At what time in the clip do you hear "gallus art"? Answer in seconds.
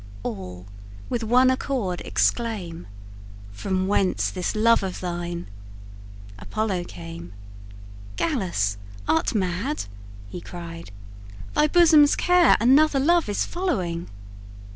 8.15-9.35